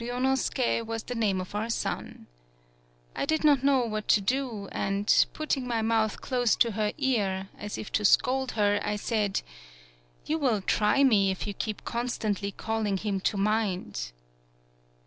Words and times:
Ryunosuke 0.00 0.86
was 0.86 1.02
the 1.02 1.14
name 1.14 1.38
of 1.38 1.54
our 1.54 1.68
son. 1.68 2.26
I 3.14 3.26
did 3.26 3.44
not 3.44 3.62
know 3.62 3.84
what 3.84 4.08
to 4.08 4.22
do 4.22 4.68
and, 4.72 5.26
putting 5.34 5.66
my 5.68 5.82
mouth 5.82 6.22
close 6.22 6.56
to 6.56 6.70
her 6.70 6.94
ear, 6.96 7.50
as 7.58 7.76
if 7.76 7.92
to 7.92 8.04
scold 8.06 8.52
her, 8.52 8.80
I 8.82 8.96
said: 8.96 9.42
137 10.24 10.24
PAULOWNIA 10.24 10.24
"You 10.24 10.38
will 10.38 10.66
try 10.66 11.04
me 11.04 11.30
if 11.30 11.46
you 11.46 11.52
keep 11.52 11.84
con 11.84 12.06
stantly 12.06 12.56
calling 12.56 12.96
him 12.96 13.20
to 13.20 13.36
mind 13.36 14.12